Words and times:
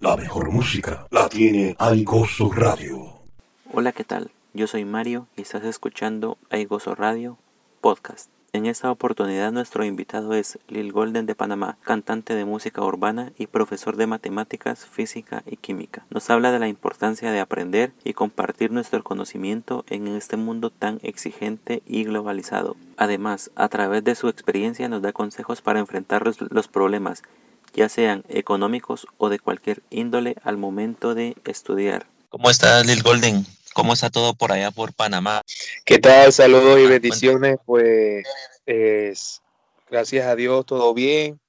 La 0.00 0.16
mejor 0.16 0.52
música 0.52 1.08
la 1.10 1.28
tiene 1.28 1.74
Aigoso 1.76 2.52
Radio. 2.52 3.14
Hola, 3.72 3.90
¿qué 3.90 4.04
tal? 4.04 4.30
Yo 4.54 4.68
soy 4.68 4.84
Mario 4.84 5.26
y 5.36 5.42
estás 5.42 5.64
escuchando 5.64 6.38
Aigoso 6.50 6.94
Radio 6.94 7.36
Podcast. 7.80 8.30
En 8.52 8.64
esta 8.64 8.90
oportunidad 8.90 9.52
nuestro 9.52 9.84
invitado 9.84 10.32
es 10.34 10.58
Lil 10.68 10.90
Golden 10.90 11.26
de 11.26 11.34
Panamá, 11.34 11.76
cantante 11.82 12.34
de 12.34 12.44
música 12.44 12.82
urbana 12.82 13.32
y 13.36 13.46
profesor 13.48 13.96
de 13.96 14.06
matemáticas, 14.06 14.86
física 14.86 15.42
y 15.46 15.56
química. 15.56 16.06
Nos 16.10 16.30
habla 16.30 16.50
de 16.50 16.58
la 16.58 16.68
importancia 16.68 17.30
de 17.30 17.40
aprender 17.40 17.92
y 18.04 18.14
compartir 18.14 18.70
nuestro 18.70 19.02
conocimiento 19.04 19.84
en 19.88 20.06
este 20.08 20.36
mundo 20.36 20.70
tan 20.70 20.98
exigente 21.02 21.82
y 21.86 22.04
globalizado. 22.04 22.76
Además, 22.96 23.50
a 23.54 23.68
través 23.68 24.02
de 24.04 24.14
su 24.14 24.28
experiencia 24.28 24.88
nos 24.88 25.02
da 25.02 25.12
consejos 25.12 25.60
para 25.60 25.80
enfrentar 25.80 26.24
los, 26.24 26.68
problemas, 26.68 27.22
ya 27.78 27.88
sean 27.88 28.24
económicos 28.28 29.06
o 29.18 29.28
de 29.28 29.38
cualquier 29.38 29.82
índole 29.88 30.34
al 30.42 30.56
momento 30.56 31.14
de 31.14 31.36
estudiar. 31.44 32.06
¿Cómo 32.28 32.50
estás, 32.50 32.84
Lil 32.84 33.04
Golden? 33.04 33.46
¿Cómo 33.72 33.92
está 33.92 34.10
todo 34.10 34.34
por 34.34 34.50
allá 34.50 34.72
por 34.72 34.92
Panamá? 34.92 35.42
¿Qué 35.84 35.98
tal? 35.98 36.32
Saludos 36.32 36.80
y 36.80 36.86
ah, 36.86 36.88
bendiciones. 36.88 37.58
Pues 37.64 38.26
gracias 39.88 40.26
a 40.26 40.34
Dios 40.34 40.66
todo 40.66 40.92
bien. 40.92 41.40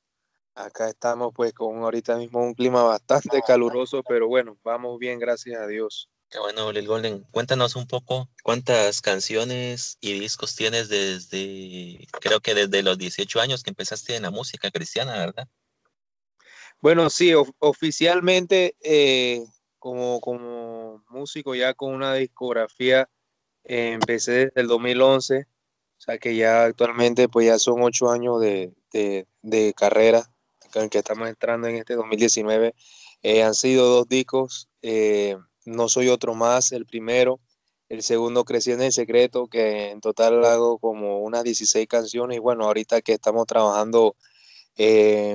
Acá 0.53 0.89
estamos 0.89 1.33
pues 1.33 1.51
con 1.53 1.81
ahorita 1.81 2.17
mismo 2.17 2.43
un 2.43 2.53
clima 2.53 2.83
bastante 2.83 3.41
caluroso, 3.47 4.03
pero 4.07 4.27
bueno, 4.27 4.55
vamos 4.63 4.99
bien, 4.99 5.17
gracias 5.17 5.59
a 5.59 5.65
Dios. 5.65 6.09
Qué 6.29 6.37
bueno, 6.37 6.71
Lil 6.71 6.85
Golden. 6.85 7.23
Cuéntanos 7.31 7.75
un 7.75 7.87
poco 7.87 8.29
cuántas 8.43 9.01
canciones 9.01 9.97
y 9.99 10.19
discos 10.19 10.55
tienes 10.55 10.89
desde, 10.89 12.07
creo 12.21 12.39
que 12.39 12.53
desde 12.53 12.83
los 12.83 12.99
18 12.99 13.41
años 13.41 13.63
que 13.63 13.71
empezaste 13.71 14.15
en 14.15 14.21
la 14.21 14.29
música 14.29 14.69
cristiana, 14.69 15.13
¿verdad? 15.13 15.47
Bueno, 16.81 17.09
sí, 17.09 17.33
oficialmente 17.59 18.75
eh, 18.81 19.43
como, 19.79 20.21
como 20.21 21.03
músico 21.09 21.53
ya 21.53 21.73
con 21.73 21.93
una 21.93 22.13
discografía, 22.13 23.09
eh, 23.65 23.91
empecé 23.93 24.31
desde 24.47 24.61
el 24.61 24.67
2011, 24.67 25.47
o 25.97 26.01
sea 26.01 26.17
que 26.17 26.35
ya 26.35 26.63
actualmente 26.63 27.27
pues 27.27 27.47
ya 27.47 27.59
son 27.59 27.83
ocho 27.83 28.09
años 28.09 28.39
de, 28.39 28.73
de, 28.91 29.73
carrera, 29.75 30.23
en 30.73 30.89
que 30.89 30.99
estamos 30.99 31.27
entrando 31.27 31.67
en 31.67 31.75
este 31.75 31.95
2019. 31.95 32.73
Eh, 33.23 33.43
han 33.43 33.55
sido 33.55 33.87
dos 33.87 34.07
discos, 34.07 34.69
eh, 34.81 35.35
No 35.65 35.89
Soy 35.89 36.07
Otro 36.07 36.33
Más, 36.33 36.71
el 36.71 36.85
primero, 36.85 37.41
el 37.89 38.03
segundo 38.03 38.45
Creciendo 38.45 38.85
en 38.85 38.93
Secreto, 38.93 39.47
que 39.47 39.91
en 39.91 39.99
total 39.99 40.45
hago 40.45 40.79
como 40.79 41.19
unas 41.19 41.43
16 41.43 41.87
canciones 41.87 42.37
y 42.37 42.39
bueno, 42.39 42.65
ahorita 42.65 43.01
que 43.01 43.13
estamos 43.13 43.45
trabajando, 43.47 44.15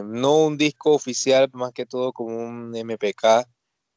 no 0.05 0.39
un 0.39 0.57
disco 0.57 0.93
oficial, 0.93 1.51
más 1.53 1.73
que 1.73 1.87
todo 1.87 2.13
como 2.13 2.37
un 2.37 2.75
MPK, 2.75 3.47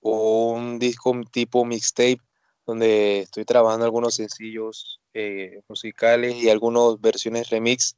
o 0.01 0.51
un 0.51 0.79
disco 0.79 1.13
tipo 1.31 1.65
mixtape 1.65 2.21
donde 2.65 3.21
estoy 3.21 3.45
trabajando 3.45 3.85
algunos 3.85 4.15
sencillos 4.15 4.99
eh, 5.13 5.61
musicales 5.67 6.35
y 6.35 6.49
algunas 6.49 6.99
versiones 6.99 7.49
remix 7.49 7.95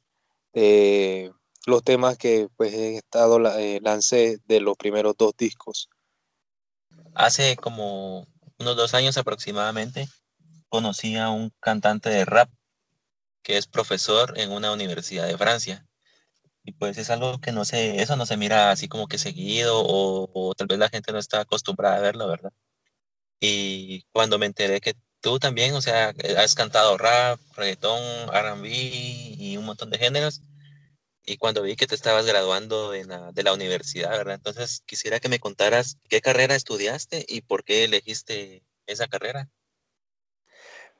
de 0.52 1.32
los 1.66 1.82
temas 1.82 2.16
que 2.16 2.48
pues 2.56 2.72
he 2.72 2.96
estado 2.96 3.38
eh, 3.58 3.80
lancé 3.82 4.38
de 4.46 4.60
los 4.60 4.76
primeros 4.76 5.16
dos 5.16 5.32
discos. 5.36 5.88
Hace 7.14 7.56
como 7.56 8.26
unos 8.58 8.76
dos 8.76 8.94
años 8.94 9.18
aproximadamente 9.18 10.08
conocí 10.68 11.16
a 11.16 11.30
un 11.30 11.52
cantante 11.60 12.08
de 12.08 12.24
rap 12.24 12.50
que 13.42 13.56
es 13.56 13.66
profesor 13.66 14.38
en 14.38 14.52
una 14.52 14.72
universidad 14.72 15.26
de 15.26 15.36
Francia. 15.36 15.86
Pues 16.72 16.98
es 16.98 17.10
algo 17.10 17.40
que 17.40 17.52
no 17.52 17.64
se, 17.64 18.02
eso 18.02 18.16
no 18.16 18.26
se 18.26 18.36
mira 18.36 18.70
así 18.70 18.88
como 18.88 19.08
que 19.08 19.18
seguido 19.18 19.82
o, 19.84 20.54
tal 20.56 20.66
vez 20.66 20.78
la 20.78 20.88
gente 20.88 21.12
no 21.12 21.18
está 21.18 21.40
acostumbrada 21.40 21.96
a 21.96 22.00
verlo, 22.00 22.28
¿verdad? 22.28 22.52
Y 23.40 24.04
cuando 24.12 24.38
me 24.38 24.46
enteré 24.46 24.80
que 24.80 24.94
tú 25.20 25.38
también, 25.38 25.74
o 25.74 25.80
sea, 25.82 26.14
has 26.38 26.54
cantado 26.54 26.98
rap, 26.98 27.40
reggaetón, 27.56 28.00
RB 28.32 28.66
y 28.66 29.56
un 29.56 29.64
montón 29.66 29.90
de 29.90 29.98
géneros, 29.98 30.42
y 31.24 31.36
cuando 31.36 31.62
vi 31.62 31.76
que 31.76 31.86
te 31.86 31.94
estabas 31.94 32.26
graduando 32.26 32.90
de 32.90 33.04
la, 33.04 33.32
de 33.32 33.42
la 33.42 33.52
universidad, 33.52 34.10
¿verdad? 34.10 34.34
Entonces 34.34 34.82
quisiera 34.86 35.20
que 35.20 35.28
me 35.28 35.38
contaras 35.38 35.98
qué 36.08 36.20
carrera 36.20 36.54
estudiaste 36.54 37.24
y 37.28 37.42
por 37.42 37.64
qué 37.64 37.84
elegiste 37.84 38.64
esa 38.86 39.06
carrera. 39.06 39.48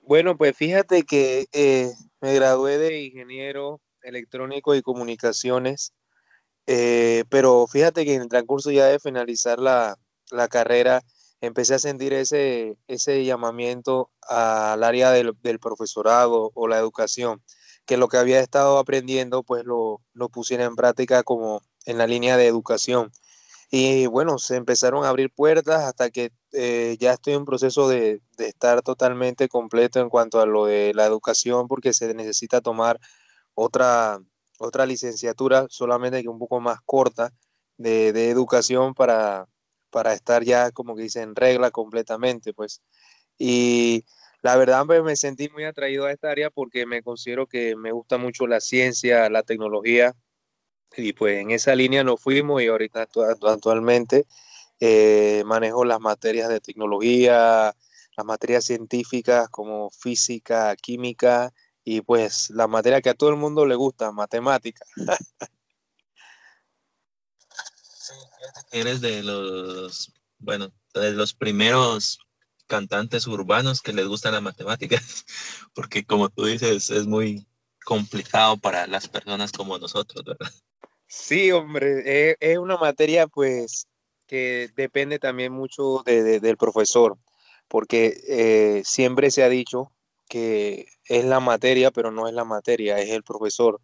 Bueno, 0.02 0.36
pues 0.36 0.56
fíjate 0.56 1.04
que 1.04 1.46
eh, 1.52 1.92
me 2.20 2.34
gradué 2.34 2.78
de 2.78 3.02
ingeniero 3.02 3.80
electrónico 4.02 4.74
y 4.74 4.82
comunicaciones. 4.82 5.92
Eh, 6.66 7.24
pero 7.28 7.66
fíjate 7.66 8.04
que 8.04 8.14
en 8.14 8.22
el 8.22 8.28
transcurso 8.28 8.70
ya 8.70 8.86
de 8.86 9.00
finalizar 9.00 9.58
la, 9.58 9.96
carrera, 10.48 11.02
empecé 11.40 11.74
a 11.74 11.78
sentir 11.78 12.12
ese, 12.12 12.76
ese 12.86 13.24
llamamiento 13.24 14.10
al 14.22 14.84
área 14.84 15.10
del, 15.10 15.34
profesorado 15.60 16.52
o 16.54 16.68
la 16.68 16.78
educación, 16.78 17.42
que 17.86 17.96
lo 17.96 18.08
que 18.08 18.18
había 18.18 18.40
estado 18.40 18.78
aprendiendo, 18.78 19.42
pues 19.42 19.64
lo, 19.64 20.00
lo 20.12 20.28
pusiera 20.28 20.64
en 20.64 20.76
práctica 20.76 21.22
como 21.22 21.62
en 21.86 21.98
la 21.98 22.06
línea 22.06 22.36
de 22.36 22.46
educación. 22.46 23.10
Y 23.72 24.06
bueno, 24.06 24.38
se 24.38 24.56
empezaron 24.56 25.04
a 25.04 25.08
abrir 25.10 25.32
puertas 25.32 25.84
hasta 25.84 26.10
que 26.10 26.32
eh, 26.52 26.96
ya 26.98 27.12
estoy 27.12 27.34
en 27.34 27.44
proceso 27.44 27.88
de, 27.88 28.20
de, 28.36 28.48
estar 28.48 28.82
totalmente 28.82 29.48
completo 29.48 30.00
en 30.00 30.08
cuanto 30.08 30.40
a 30.40 30.46
lo 30.46 30.66
de 30.66 30.92
la 30.94 31.06
educación, 31.06 31.68
porque 31.68 31.92
se 31.92 32.12
necesita 32.14 32.60
tomar 32.60 32.98
otra, 33.54 34.20
otra 34.58 34.86
licenciatura, 34.86 35.66
solamente 35.68 36.22
que 36.22 36.28
un 36.28 36.38
poco 36.38 36.60
más 36.60 36.80
corta, 36.84 37.32
de, 37.76 38.12
de 38.12 38.30
educación 38.30 38.94
para, 38.94 39.46
para 39.90 40.12
estar 40.12 40.44
ya, 40.44 40.70
como 40.70 40.94
que 40.94 41.04
dice, 41.04 41.22
en 41.22 41.34
regla 41.34 41.70
completamente, 41.70 42.52
pues. 42.52 42.82
Y 43.38 44.04
la 44.42 44.56
verdad 44.56 44.84
pues, 44.86 45.02
me 45.02 45.16
sentí 45.16 45.48
muy 45.50 45.64
atraído 45.64 46.06
a 46.06 46.12
esta 46.12 46.30
área 46.30 46.50
porque 46.50 46.86
me 46.86 47.02
considero 47.02 47.46
que 47.46 47.76
me 47.76 47.92
gusta 47.92 48.18
mucho 48.18 48.46
la 48.46 48.60
ciencia, 48.60 49.28
la 49.30 49.42
tecnología, 49.42 50.14
y 50.96 51.12
pues 51.12 51.40
en 51.40 51.50
esa 51.50 51.74
línea 51.74 52.02
nos 52.04 52.20
fuimos 52.20 52.62
y 52.62 52.66
ahorita 52.66 53.06
actualmente 53.46 54.26
eh, 54.80 55.42
manejo 55.46 55.84
las 55.84 56.00
materias 56.00 56.48
de 56.48 56.60
tecnología, 56.60 57.74
las 58.16 58.26
materias 58.26 58.64
científicas 58.64 59.48
como 59.50 59.90
física, 59.90 60.74
química 60.76 61.52
y 61.90 62.02
pues 62.02 62.50
la 62.50 62.68
materia 62.68 63.00
que 63.00 63.10
a 63.10 63.14
todo 63.14 63.30
el 63.30 63.36
mundo 63.36 63.66
le 63.66 63.74
gusta, 63.74 64.12
matemática. 64.12 64.86
sí, 67.82 68.14
eres 68.70 69.00
de 69.00 69.24
los, 69.24 70.12
bueno, 70.38 70.72
de 70.94 71.10
los 71.10 71.34
primeros 71.34 72.20
cantantes 72.68 73.26
urbanos 73.26 73.82
que 73.82 73.92
les 73.92 74.06
gustan 74.06 74.34
las 74.34 74.42
matemáticas, 74.42 75.26
porque 75.74 76.06
como 76.06 76.28
tú 76.28 76.44
dices, 76.44 76.90
es 76.90 77.08
muy 77.08 77.44
complicado 77.84 78.56
para 78.56 78.86
las 78.86 79.08
personas 79.08 79.50
como 79.50 79.76
nosotros, 79.76 80.24
¿verdad? 80.24 80.52
Sí, 81.08 81.50
hombre, 81.50 82.36
es, 82.38 82.58
una 82.58 82.76
materia 82.76 83.26
pues 83.26 83.88
que 84.28 84.70
depende 84.76 85.18
también 85.18 85.52
mucho 85.52 86.04
del 86.04 86.56
profesor, 86.56 87.18
porque 87.66 88.20
eh, 88.28 88.82
siempre 88.84 89.32
se 89.32 89.42
ha 89.42 89.48
dicho 89.48 89.90
que 90.30 90.86
es 91.06 91.24
la 91.24 91.40
materia, 91.40 91.90
pero 91.90 92.12
no 92.12 92.28
es 92.28 92.34
la 92.34 92.44
materia, 92.44 93.00
es 93.00 93.10
el 93.10 93.24
profesor. 93.24 93.80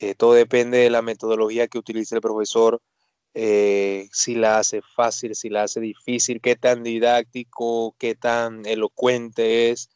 Eh, 0.00 0.14
todo 0.14 0.34
depende 0.34 0.78
de 0.78 0.90
la 0.90 1.02
metodología 1.02 1.68
que 1.68 1.78
utilice 1.78 2.14
el 2.16 2.20
profesor, 2.20 2.82
eh, 3.34 4.08
si 4.12 4.34
la 4.34 4.58
hace 4.58 4.82
fácil, 4.82 5.34
si 5.34 5.48
la 5.48 5.64
hace 5.64 5.80
difícil, 5.80 6.40
qué 6.42 6.56
tan 6.56 6.82
didáctico, 6.82 7.96
qué 7.98 8.14
tan 8.14 8.66
elocuente 8.66 9.70
es. 9.70 9.90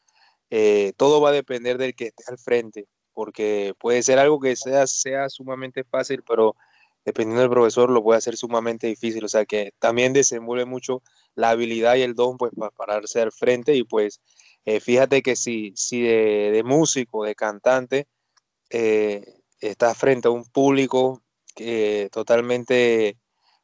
Eh, 0.49 0.93
todo 0.97 1.21
va 1.21 1.29
a 1.29 1.33
depender 1.33 1.77
del 1.77 1.95
que 1.95 2.07
esté 2.07 2.23
al 2.29 2.39
frente, 2.39 2.87
porque 3.13 3.73
puede 3.79 4.03
ser 4.03 4.19
algo 4.19 4.39
que 4.39 4.55
sea, 4.55 4.87
sea 4.87 5.29
sumamente 5.29 5.83
fácil, 5.83 6.23
pero 6.27 6.55
dependiendo 7.05 7.41
del 7.41 7.51
profesor 7.51 7.89
lo 7.91 8.03
puede 8.03 8.17
hacer 8.17 8.37
sumamente 8.37 8.87
difícil. 8.87 9.23
O 9.25 9.29
sea 9.29 9.45
que 9.45 9.71
también 9.79 10.13
desenvuelve 10.13 10.65
mucho 10.65 11.03
la 11.35 11.51
habilidad 11.51 11.95
y 11.95 12.01
el 12.01 12.15
don 12.15 12.37
pues, 12.37 12.51
para 12.57 12.71
pararse 12.71 13.21
al 13.21 13.31
frente 13.31 13.75
y 13.75 13.83
pues 13.83 14.21
eh, 14.65 14.79
fíjate 14.79 15.21
que 15.21 15.35
si, 15.35 15.73
si 15.75 16.01
de, 16.01 16.63
músico, 16.65 17.23
de 17.23 17.35
cantante, 17.35 18.07
eh, 18.71 19.23
estás 19.59 19.95
frente 19.97 20.27
a 20.27 20.31
un 20.31 20.43
público 20.43 21.21
que 21.55 22.09
totalmente 22.11 23.17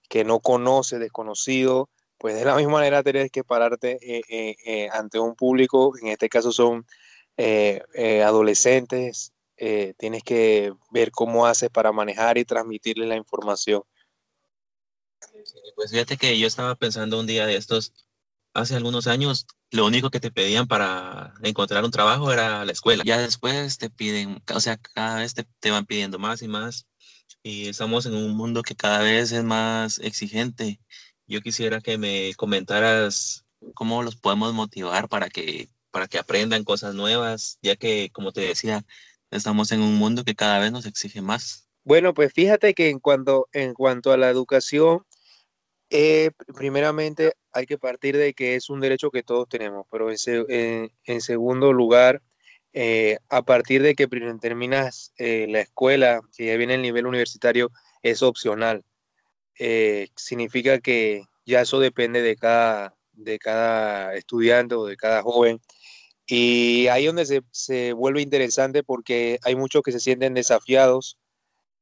que 0.07 0.23
no 0.23 0.39
conoce, 0.41 0.99
desconocido, 0.99 1.89
pues 2.17 2.35
de 2.35 2.45
la 2.45 2.55
misma 2.55 2.73
manera 2.73 3.01
tienes 3.01 3.31
que 3.31 3.43
pararte 3.43 3.97
eh, 4.01 4.89
ante 4.91 5.19
un 5.19 5.35
público, 5.35 5.93
en 5.99 6.09
este 6.09 6.29
caso 6.29 6.51
son 6.51 6.85
adolescentes, 8.23 9.33
tienes 9.97 10.23
que 10.23 10.73
ver 10.91 11.11
cómo 11.11 11.47
haces 11.47 11.69
para 11.69 11.91
manejar 11.91 12.37
y 12.37 12.45
transmitirles 12.45 13.07
la 13.07 13.15
información. 13.15 13.81
pues 15.75 15.91
fíjate 15.91 16.17
que 16.17 16.37
yo 16.37 16.45
estaba 16.45 16.75
pensando 16.75 17.19
un 17.19 17.25
día 17.25 17.47
de 17.47 17.55
estos, 17.55 17.93
hace 18.53 18.75
algunos 18.75 19.07
años, 19.07 19.45
lo 19.71 19.85
único 19.85 20.09
que 20.09 20.19
te 20.19 20.31
pedían 20.31 20.67
para 20.67 21.33
encontrar 21.43 21.83
un 21.85 21.91
trabajo 21.91 22.31
era 22.31 22.65
la 22.65 22.71
escuela. 22.71 23.03
Ya 23.05 23.19
después 23.19 23.77
te 23.77 23.89
piden, 23.89 24.41
o 24.53 24.59
sea, 24.59 24.77
cada 24.77 25.17
vez 25.17 25.33
te, 25.33 25.71
van 25.71 25.85
pidiendo 25.85 26.19
más 26.19 26.41
y 26.41 26.47
más. 26.47 26.87
Y 27.43 27.69
estamos 27.69 28.05
en 28.05 28.13
un 28.15 28.35
mundo 28.35 28.61
que 28.63 28.75
cada 28.75 28.99
vez 28.99 29.31
es 29.31 29.43
más 29.43 29.99
exigente 29.99 30.79
yo 31.31 31.41
quisiera 31.41 31.79
que 31.79 31.97
me 31.97 32.33
comentaras 32.35 33.45
cómo 33.73 34.03
los 34.03 34.17
podemos 34.17 34.53
motivar 34.53 35.07
para 35.07 35.29
que, 35.29 35.69
para 35.89 36.07
que 36.07 36.19
aprendan 36.19 36.65
cosas 36.65 36.93
nuevas, 36.93 37.57
ya 37.61 37.77
que, 37.77 38.09
como 38.11 38.33
te 38.33 38.41
decía, 38.41 38.83
estamos 39.31 39.71
en 39.71 39.81
un 39.81 39.95
mundo 39.95 40.25
que 40.25 40.35
cada 40.35 40.59
vez 40.59 40.73
nos 40.73 40.85
exige 40.85 41.21
más. 41.21 41.69
Bueno, 41.83 42.13
pues 42.13 42.33
fíjate 42.33 42.73
que 42.73 42.89
en 42.89 42.99
cuanto, 42.99 43.47
en 43.53 43.73
cuanto 43.73 44.11
a 44.11 44.17
la 44.17 44.29
educación, 44.29 45.05
eh, 45.91 46.31
primeramente 46.55 47.33
hay 47.51 47.65
que 47.65 47.77
partir 47.77 48.15
de 48.15 48.33
que 48.33 48.55
es 48.55 48.69
un 48.69 48.79
derecho 48.79 49.11
que 49.11 49.23
todos 49.23 49.49
tenemos, 49.49 49.85
pero 49.91 50.09
en, 50.09 51.21
segundo 51.21 51.73
lugar, 51.73 52.21
eh, 52.73 53.17
a 53.29 53.41
partir 53.41 53.83
de 53.83 53.93
que 53.95 54.07
terminas 54.39 55.13
eh, 55.17 55.47
la 55.49 55.59
escuela, 55.59 56.21
que 56.35 56.45
ya 56.47 56.55
viene 56.55 56.75
el 56.75 56.81
nivel 56.81 57.07
universitario, 57.07 57.71
es 58.01 58.23
opcional. 58.23 58.83
significa 60.15 60.79
que 60.79 61.23
ya 61.45 61.61
eso 61.61 61.79
depende 61.79 62.21
de 62.21 62.35
cada, 62.37 62.95
de 63.11 63.37
cada 63.39 64.15
estudiante 64.15 64.75
o 64.75 64.85
de 64.85 64.97
cada 64.97 65.21
joven. 65.23 65.59
Y 66.27 66.87
ahí 66.87 67.07
donde 67.07 67.25
se, 67.25 67.41
se 67.51 67.93
vuelve 67.93 68.21
interesante 68.21 68.83
porque 68.83 69.39
hay 69.43 69.55
muchos 69.55 69.83
que 69.83 69.91
se 69.91 69.99
sienten 69.99 70.33
desafiados 70.33 71.17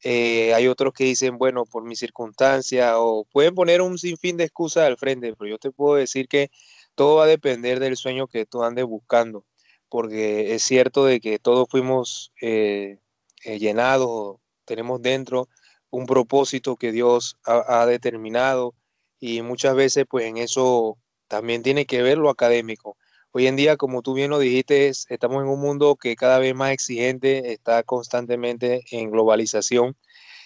eh, 0.04 0.54
hay 0.54 0.68
otros 0.68 0.94
que 0.94 1.04
dicen, 1.04 1.38
bueno, 1.38 1.66
por 1.66 1.84
mi 1.84 1.96
circunstancia, 1.96 3.00
o 3.00 3.26
pueden 3.26 3.56
poner 3.56 3.82
un 3.82 3.98
sinfín 3.98 4.38
de 4.38 4.46
excusas 4.46 4.86
al 4.86 4.98
frente, 4.98 5.34
pero 5.36 5.50
yo 5.50 5.58
te 5.58 5.72
puedo 5.72 5.96
decir 5.96 6.28
que 6.28 6.52
todo 6.96 7.18
va 7.18 7.26
a 7.26 7.28
depender 7.28 7.80
del 7.80 7.98
sueño 7.98 8.28
que 8.28 8.46
tú 8.46 8.64
andes 8.64 8.86
buscando, 8.86 9.46
porque 9.90 10.56
es 10.56 10.64
cierto 10.64 11.06
de 11.06 11.20
que 11.20 11.40
todos 11.40 11.68
fuimos 11.70 12.32
eh, 12.42 12.98
eh, 13.44 13.60
llenados, 13.60 14.38
tenemos 14.66 15.02
dentro 15.02 15.50
un 15.90 16.06
propósito 16.06 16.76
que 16.78 16.92
Dios 16.92 17.38
ha, 17.46 17.82
ha 17.82 17.86
determinado 17.86 18.76
y 19.20 19.42
muchas 19.42 19.76
veces 19.76 20.06
pues 20.10 20.26
en 20.26 20.38
eso 20.38 20.98
también 21.28 21.64
tiene 21.64 21.86
que 21.86 22.02
ver 22.04 22.18
lo 22.18 22.30
académico. 22.30 22.98
Hoy 23.32 23.46
en 23.46 23.56
día, 23.56 23.78
como 23.78 24.02
tú 24.02 24.16
bien 24.16 24.32
lo 24.32 24.40
dijiste, 24.40 24.88
estamos 24.88 25.44
en 25.44 25.50
un 25.50 25.60
mundo 25.60 25.96
que 25.96 26.16
cada 26.16 26.40
vez 26.40 26.56
más 26.56 26.72
exigente, 26.72 27.54
está 27.54 27.84
constantemente 27.84 28.84
en 28.90 29.12
globalización 29.12 29.96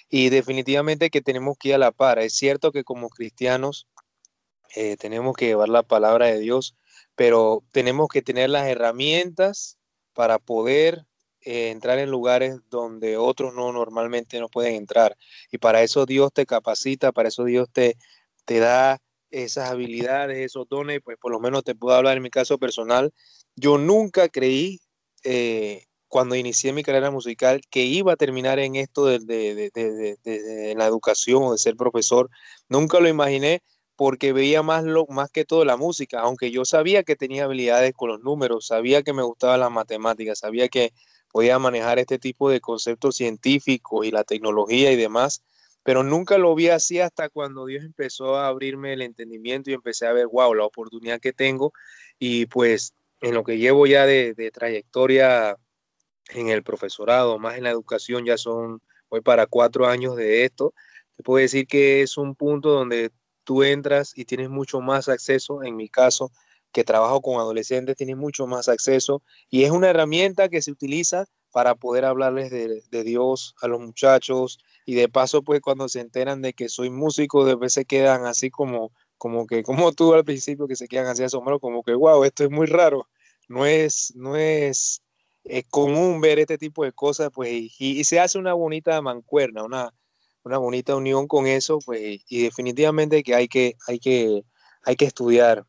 y 0.10 0.30
definitivamente 0.30 1.10
que 1.10 1.22
tenemos 1.22 1.58
que 1.58 1.70
ir 1.70 1.76
a 1.76 1.78
la 1.78 1.92
par. 1.92 2.20
Es 2.20 2.34
cierto 2.34 2.74
que 2.74 2.84
como 2.84 3.10
cristianos 3.10 3.88
eh, 4.76 4.98
tenemos 4.98 5.36
que 5.38 5.46
llevar 5.46 5.70
la 5.70 5.84
palabra 5.84 6.28
de 6.28 6.40
Dios, 6.40 6.76
pero 7.16 7.64
tenemos 7.72 8.10
que 8.10 8.22
tener 8.22 8.50
las 8.50 8.68
herramientas 8.68 9.78
para 10.14 10.38
poder 10.38 11.06
eh, 11.42 11.72
entrar 11.72 12.00
en 12.00 12.12
lugares 12.12 12.58
donde 12.70 13.16
otros 13.16 13.54
no 13.54 13.72
normalmente 13.72 14.42
no 14.42 14.50
pueden 14.50 14.76
entrar. 14.76 15.18
Y 15.52 15.58
para 15.58 15.84
eso 15.84 16.06
Dios 16.06 16.34
te 16.34 16.46
capacita, 16.46 17.14
para 17.14 17.30
eso 17.30 17.46
Dios 17.46 17.70
te, 17.72 17.98
te 18.44 18.60
da 18.60 19.02
esas 19.34 19.70
habilidades, 19.70 20.38
esos 20.38 20.70
dones, 20.70 21.02
pues 21.04 21.18
por 21.18 21.32
lo 21.32 21.40
menos 21.40 21.64
te 21.64 21.74
puedo 21.74 21.98
hablar 21.98 22.18
en 22.18 22.24
mi 22.24 22.30
caso 22.30 22.60
personal. 22.60 23.12
Yo 23.56 23.78
nunca 23.80 24.30
creí 24.30 24.80
eh, 25.24 25.86
cuando 26.08 26.36
inicié 26.36 26.72
mi 26.72 26.84
carrera 26.84 27.10
musical 27.10 27.62
que 27.72 27.84
iba 27.84 28.14
a 28.14 28.16
terminar 28.16 28.60
en 28.60 28.76
esto 28.76 29.06
de, 29.06 29.20
de, 29.20 29.72
de, 29.74 30.76
la 30.78 30.86
educación 30.86 31.44
o 31.44 31.52
de 31.52 31.58
ser 31.58 31.76
profesor. 31.76 32.30
Nunca 32.70 33.00
lo 33.00 33.10
imaginé 33.10 33.64
porque 33.96 34.34
veía 34.34 34.62
más, 34.62 34.84
lo, 34.84 35.08
más 35.08 35.32
que 35.32 35.46
todo 35.46 35.66
la 35.66 35.78
música, 35.78 36.20
aunque 36.20 36.52
yo 36.52 36.66
sabía 36.66 37.04
que 37.04 37.16
tenía 37.16 37.46
habilidades 37.46 37.94
con 37.94 38.10
los 38.10 38.22
números, 38.22 38.68
sabía 38.68 39.02
que 39.02 39.14
me 39.14 39.24
gustaba 39.24 39.58
las 39.58 39.72
matemáticas, 39.72 40.40
sabía 40.40 40.70
que 40.70 40.94
podía 41.32 41.58
manejar 41.58 41.98
este 41.98 42.20
tipo 42.20 42.50
de 42.52 42.62
conceptos 42.62 43.16
científicos 43.16 44.06
y 44.06 44.12
la 44.12 44.24
tecnología 44.24 44.92
y 44.92 44.96
demás 44.96 45.42
pero 45.84 46.04
nunca 46.04 46.38
lo 46.38 46.56
vi 46.56 46.70
así 46.70 47.00
hasta 47.00 47.30
cuando 47.30 47.66
Dios 47.66 47.84
empezó 47.84 48.38
a 48.38 48.48
abrirme 48.48 48.94
el 48.94 49.02
entendimiento 49.02 49.70
y 49.70 49.74
empecé 49.74 50.08
a 50.08 50.14
ver, 50.14 50.28
wow, 50.28 50.54
la 50.54 50.66
oportunidad 50.66 51.20
que 51.20 51.34
tengo. 51.34 51.74
Y 52.18 52.46
pues 52.46 52.94
en 53.22 53.34
lo 53.34 53.44
que 53.44 53.58
llevo 53.58 53.86
ya 53.86 54.06
de, 54.06 54.52
trayectoria 54.54 55.58
en 56.30 56.50
el 56.50 56.64
profesorado, 56.64 57.38
más 57.38 57.58
en 57.58 57.64
la 57.64 57.70
educación, 57.70 58.26
ya 58.26 58.38
son, 58.38 58.82
voy 59.10 59.22
para 59.22 59.46
cuatro 59.46 59.88
años 59.88 60.16
de 60.16 60.46
esto, 60.46 60.74
te 61.16 61.24
puedo 61.24 61.42
decir 61.42 61.68
que 61.68 62.02
es 62.02 62.18
un 62.18 62.36
punto 62.36 62.70
donde 62.70 63.12
tú 63.44 63.64
entras 63.64 64.14
y 64.16 64.26
tienes 64.26 64.50
mucho 64.50 64.82
más 64.82 65.10
acceso, 65.10 65.64
en 65.64 65.76
mi 65.76 65.90
caso, 65.90 66.32
que 66.72 66.84
trabajo 66.84 67.22
con 67.22 67.36
adolescentes, 67.40 67.98
tienes 67.98 68.18
mucho 68.18 68.48
más 68.48 68.68
acceso 68.68 69.22
y 69.50 69.64
es 69.64 69.72
una 69.72 69.90
herramienta 69.90 70.50
que 70.50 70.62
se 70.62 70.72
utiliza 70.72 71.26
para 71.52 71.76
poder 71.76 72.04
hablarles 72.06 72.50
de, 72.50 72.82
de 72.90 73.04
Dios 73.04 73.54
a 73.62 73.68
los 73.68 73.80
muchachos, 73.80 74.60
y 74.86 74.96
de 74.96 75.10
paso 75.10 75.44
pues 75.44 75.62
cuando 75.62 75.88
se 75.90 76.02
enteran 76.02 76.42
de 76.42 76.54
que 76.54 76.70
soy 76.70 76.90
músico 76.90 77.46
de 77.46 77.56
veces 77.56 77.86
quedan 77.86 78.26
así 78.26 78.50
como 78.50 78.92
como 79.18 79.48
que 79.48 79.64
como 79.90 79.92
tú 79.94 80.14
al 80.14 80.26
principio 80.26 80.68
que 80.68 80.76
se 80.76 80.88
quedan 80.88 81.08
así 81.08 81.24
asombrados 81.24 81.62
como 81.62 81.84
que 81.84 81.94
wow 81.94 82.24
esto 82.24 82.44
es 82.44 82.50
muy 82.50 82.68
raro 82.68 83.08
no 83.48 83.66
es 83.66 84.14
no 84.16 84.36
es, 84.36 85.02
común 85.70 86.22
ver 86.22 86.40
este 86.40 86.58
tipo 86.58 86.86
de 86.86 86.94
cosas 86.94 87.30
pues 87.34 87.52
y, 87.80 88.04
se 88.06 88.20
hace 88.20 88.38
una 88.38 88.54
bonita 88.54 89.02
mancuerna 89.02 89.64
una 89.64 89.94
una 90.44 90.58
bonita 90.58 90.96
unión 90.96 91.28
con 91.28 91.48
eso 91.48 91.80
pues 91.86 92.22
y 92.28 92.44
definitivamente 92.44 93.24
que 93.24 93.36
hay 93.36 93.48
que 93.48 93.76
hay 93.88 94.00
que 94.00 94.44
hay 94.84 94.96
que 94.96 95.06
estudiar. 95.06 95.66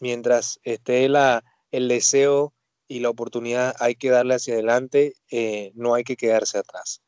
Mientras 0.00 0.60
esté 0.62 1.08
la 1.08 1.44
el 1.70 1.88
deseo 1.88 2.54
y 2.88 3.00
la 3.00 3.10
oportunidad 3.10 3.74
hay 3.78 3.94
que 3.94 4.10
darle 4.10 4.34
hacia 4.34 4.54
adelante 4.54 5.14
eh, 5.30 5.72
no 5.74 5.94
hay 5.94 6.04
que 6.04 6.16
quedarse 6.16 6.58
atrás 6.58 7.02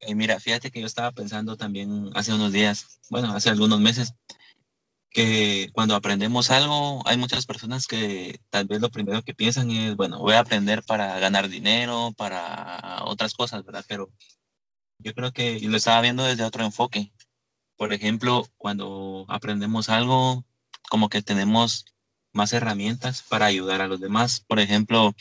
eh, 0.00 0.14
mira, 0.14 0.40
fíjate 0.40 0.70
que 0.70 0.80
yo 0.80 0.86
estaba 0.86 1.12
pensando 1.12 1.56
también 1.56 2.10
hace 2.14 2.32
unos 2.32 2.52
días, 2.52 3.00
bueno, 3.10 3.32
hace 3.34 3.50
algunos 3.50 3.80
meses, 3.80 4.14
que 5.10 5.70
cuando 5.72 5.96
aprendemos 5.96 6.50
algo, 6.50 7.02
hay 7.06 7.16
muchas 7.16 7.44
personas 7.46 7.86
que 7.86 8.40
tal 8.48 8.66
vez 8.66 8.80
lo 8.80 8.90
primero 8.90 9.22
que 9.22 9.34
piensan 9.34 9.70
es, 9.70 9.96
bueno, 9.96 10.20
voy 10.20 10.34
a 10.34 10.40
aprender 10.40 10.82
para 10.84 11.18
ganar 11.18 11.48
dinero, 11.48 12.12
para 12.16 13.02
otras 13.04 13.34
cosas, 13.34 13.64
¿verdad? 13.64 13.84
Pero 13.88 14.10
yo 14.98 15.14
creo 15.14 15.32
que 15.32 15.60
lo 15.60 15.76
estaba 15.76 16.00
viendo 16.00 16.24
desde 16.24 16.44
otro 16.44 16.64
enfoque. 16.64 17.12
Por 17.76 17.92
ejemplo, 17.92 18.46
cuando 18.56 19.26
aprendemos 19.28 19.88
algo, 19.88 20.44
como 20.88 21.08
que 21.08 21.22
tenemos 21.22 21.86
más 22.32 22.52
herramientas 22.52 23.22
para 23.22 23.46
ayudar 23.46 23.80
a 23.80 23.88
los 23.88 24.00
demás. 24.00 24.40
Por 24.46 24.60
ejemplo, 24.60 25.14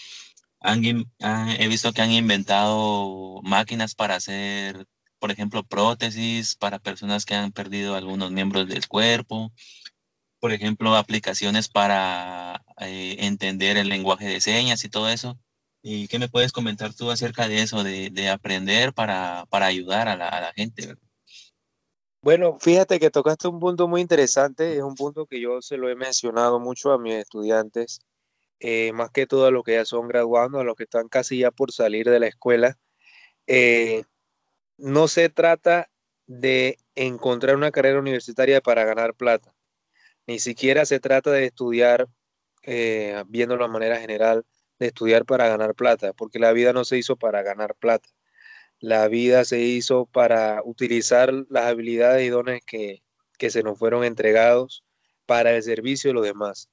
he 0.62 1.68
visto 1.68 1.94
que 1.94 2.02
han 2.02 2.12
inventado 2.12 3.42
máquinas 3.44 3.96
para 3.96 4.16
hacer, 4.16 4.86
por 5.20 5.32
ejemplo, 5.32 5.64
prótesis 5.64 6.56
para 6.56 6.80
personas 6.80 7.26
que 7.26 7.36
han 7.36 7.52
perdido 7.52 7.96
algunos 7.96 8.32
miembros 8.32 8.68
del 8.68 8.88
cuerpo, 8.88 9.52
por 10.40 10.52
ejemplo, 10.54 10.96
aplicaciones 10.96 11.69
para 11.69 12.62
eh, 12.80 13.18
entender 13.19 13.78
el 13.78 13.90
lenguaje 13.90 14.26
de 14.28 14.42
señas 14.42 14.83
y 14.83 14.90
todo 14.90 15.10
eso. 15.10 15.38
¿Y 15.81 16.07
qué 16.07 16.19
me 16.19 16.30
puedes 16.30 16.52
comentar 16.52 16.94
tú 16.94 17.10
acerca 17.10 17.48
de 17.48 17.62
eso, 17.62 17.83
de, 17.83 18.30
aprender 18.30 18.94
para, 18.94 19.45
ayudar 19.52 20.10
a 20.10 20.18
la, 20.18 20.52
gente? 20.54 20.95
Bueno, 22.22 22.57
fíjate 22.60 23.00
que 23.00 23.10
tocaste 23.10 23.48
un 23.48 23.60
punto 23.60 23.88
muy 23.88 24.02
interesante, 24.02 24.76
es 24.76 24.83
un 24.83 24.95
punto 24.95 25.26
que 25.26 25.40
yo 25.40 25.62
se 25.62 25.78
lo 25.78 25.90
he 25.90 25.95
mencionado 25.95 26.60
mucho 26.60 26.92
a 26.92 27.00
mis 27.00 27.16
estudiantes 27.16 28.02
eh, 28.59 28.92
más 28.94 29.11
que 29.11 29.28
todo 29.28 29.45
a 29.47 29.51
los 29.51 29.63
que 29.63 29.73
ya 29.73 29.85
son 29.85 30.07
graduando, 30.07 30.59
a 30.59 30.63
los 30.63 30.75
que 30.75 30.83
están 30.83 31.07
casi 31.09 31.39
ya 31.39 31.51
por 31.51 31.71
salir 31.71 32.09
de 32.09 32.19
la 32.19 32.28
escuela, 32.28 32.78
eh, 33.47 34.04
no 34.78 35.07
se 35.07 35.30
trata 35.30 35.89
de 36.28 36.78
encontrar 36.95 37.56
una 37.56 37.71
carrera 37.71 37.99
universitaria 37.99 38.61
para 38.61 38.85
ganar 38.85 39.16
plata, 39.16 39.54
ni 40.28 40.39
siquiera 40.39 40.85
se 40.85 40.99
trata 40.99 41.31
de 41.31 41.45
estudiar, 41.45 42.07
eh, 42.63 43.23
viendo 43.28 43.57
la 43.57 43.68
manera 43.68 43.99
general, 43.99 44.45
de 44.80 44.87
estudiar 44.87 45.25
para 45.25 45.47
ganar 45.49 45.75
plata, 45.75 46.13
porque 46.13 46.39
la 46.39 46.54
vida 46.54 46.73
no 46.73 46.85
se 46.85 46.97
hizo 46.97 47.18
para 47.18 47.44
ganar 47.44 47.75
plata. 47.75 48.09
La 48.80 49.07
vida 49.09 49.44
se 49.45 49.59
hizo 49.59 50.06
para 50.06 50.61
utilizar 50.63 51.33
las 51.49 51.66
habilidades 51.66 52.25
y 52.25 52.30
dones 52.30 52.61
que, 52.66 53.04
que 53.37 53.49
se 53.49 53.63
nos 53.63 53.80
fueron 53.80 54.04
entregados 54.06 54.85
para 55.25 55.56
el 55.56 55.63
servicio 55.63 56.11
de 56.11 56.13
los 56.13 56.23
demás. 56.25 56.69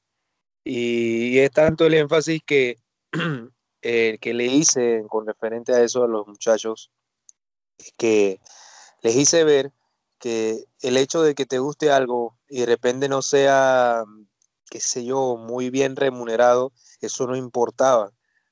Y 0.68 1.38
es 1.38 1.52
tanto 1.52 1.86
el 1.86 1.94
énfasis 1.94 2.42
que, 2.44 2.78
eh, 3.82 4.18
que 4.20 4.34
le 4.34 4.46
hice 4.46 5.04
con 5.08 5.24
referente 5.24 5.72
a 5.72 5.80
eso 5.80 6.02
a 6.02 6.08
los 6.08 6.26
muchachos, 6.26 6.90
que 7.96 8.40
les 9.00 9.14
hice 9.14 9.44
ver 9.44 9.70
que 10.18 10.64
el 10.82 10.96
hecho 10.96 11.22
de 11.22 11.36
que 11.36 11.46
te 11.46 11.60
guste 11.60 11.92
algo 11.92 12.36
y 12.48 12.60
de 12.60 12.66
repente 12.66 13.08
no 13.08 13.22
sea, 13.22 14.02
qué 14.68 14.80
sé 14.80 15.04
yo, 15.04 15.36
muy 15.36 15.70
bien 15.70 15.94
remunerado, 15.94 16.72
eso 17.00 17.28
no 17.28 17.36
importaba, 17.36 18.10